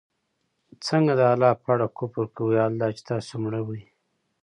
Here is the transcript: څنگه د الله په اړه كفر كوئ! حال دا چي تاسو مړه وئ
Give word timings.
څنگه 0.85 1.13
د 1.19 1.21
الله 1.33 1.51
په 1.61 1.67
اړه 1.73 1.87
كفر 1.97 2.25
كوئ! 2.35 2.55
حال 2.61 2.73
دا 2.81 2.87
چي 2.95 3.01
تاسو 3.09 3.33
مړه 3.43 3.61
وئ 3.67 3.83